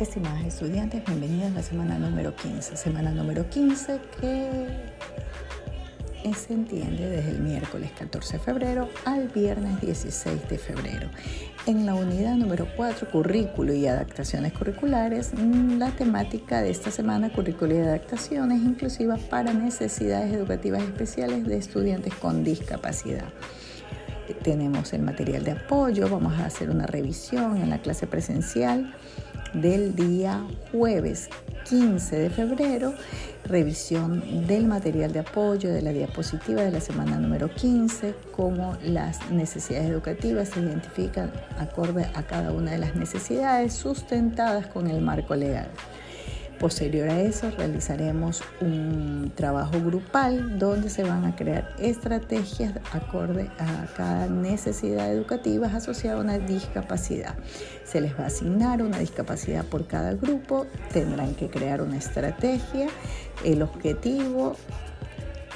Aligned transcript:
Estimadas 0.00 0.44
estudiantes, 0.44 1.04
bienvenidos 1.04 1.52
a 1.52 1.54
la 1.54 1.62
semana 1.62 1.96
número 1.96 2.34
15. 2.34 2.76
Semana 2.76 3.12
número 3.12 3.48
15 3.48 4.00
que 4.20 4.68
se 6.34 6.52
entiende 6.52 7.08
desde 7.08 7.30
el 7.30 7.38
miércoles 7.38 7.92
14 7.96 8.38
de 8.38 8.42
febrero 8.42 8.88
al 9.04 9.28
viernes 9.28 9.80
16 9.80 10.48
de 10.48 10.58
febrero. 10.58 11.08
En 11.66 11.86
la 11.86 11.94
unidad 11.94 12.34
número 12.34 12.66
4, 12.76 13.08
currículo 13.08 13.72
y 13.72 13.86
adaptaciones 13.86 14.52
curriculares, 14.52 15.30
la 15.78 15.92
temática 15.92 16.60
de 16.60 16.70
esta 16.70 16.90
semana, 16.90 17.32
currículo 17.32 17.76
y 17.76 17.78
adaptaciones 17.78 18.62
inclusivas 18.62 19.20
para 19.20 19.52
necesidades 19.52 20.34
educativas 20.34 20.82
especiales 20.82 21.44
de 21.46 21.56
estudiantes 21.56 22.12
con 22.14 22.42
discapacidad 22.42 23.32
tenemos 24.42 24.92
el 24.92 25.02
material 25.02 25.44
de 25.44 25.52
apoyo, 25.52 26.08
vamos 26.08 26.34
a 26.34 26.46
hacer 26.46 26.70
una 26.70 26.86
revisión 26.86 27.56
en 27.56 27.70
la 27.70 27.78
clase 27.78 28.06
presencial 28.06 28.94
del 29.52 29.94
día 29.94 30.44
jueves 30.72 31.28
15 31.68 32.16
de 32.16 32.30
febrero, 32.30 32.94
revisión 33.44 34.46
del 34.46 34.66
material 34.66 35.12
de 35.12 35.20
apoyo 35.20 35.72
de 35.72 35.80
la 35.80 35.92
diapositiva 35.92 36.62
de 36.62 36.70
la 36.70 36.80
semana 36.80 37.18
número 37.18 37.48
15, 37.48 38.14
cómo 38.32 38.76
las 38.82 39.30
necesidades 39.30 39.90
educativas 39.90 40.50
se 40.50 40.60
identifican 40.60 41.32
acorde 41.58 42.06
a 42.14 42.22
cada 42.22 42.52
una 42.52 42.72
de 42.72 42.78
las 42.78 42.96
necesidades 42.96 43.72
sustentadas 43.72 44.66
con 44.66 44.88
el 44.88 45.00
marco 45.00 45.34
legal. 45.34 45.68
Posterior 46.64 47.10
a 47.10 47.20
eso 47.20 47.50
realizaremos 47.50 48.42
un 48.62 49.30
trabajo 49.34 49.78
grupal 49.84 50.58
donde 50.58 50.88
se 50.88 51.02
van 51.02 51.26
a 51.26 51.36
crear 51.36 51.76
estrategias 51.78 52.72
acorde 52.90 53.50
a 53.58 53.86
cada 53.94 54.28
necesidad 54.28 55.12
educativa 55.12 55.66
asociada 55.66 56.16
a 56.16 56.22
una 56.22 56.38
discapacidad. 56.38 57.36
Se 57.84 58.00
les 58.00 58.18
va 58.18 58.24
a 58.24 58.26
asignar 58.28 58.80
una 58.80 58.98
discapacidad 58.98 59.66
por 59.66 59.86
cada 59.86 60.14
grupo, 60.14 60.66
tendrán 60.90 61.34
que 61.34 61.50
crear 61.50 61.82
una 61.82 61.98
estrategia, 61.98 62.86
el 63.44 63.60
objetivo 63.60 64.56